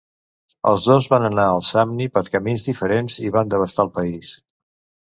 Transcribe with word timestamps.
Els 0.69 0.85
dos 0.87 1.09
van 1.11 1.27
anar 1.29 1.45
al 1.49 1.61
Samni 1.69 2.09
per 2.17 2.25
camins 2.37 2.67
diferents 2.71 3.21
i 3.29 3.35
van 3.39 3.57
devastar 3.57 3.89
el 3.89 3.97
país. 4.01 4.35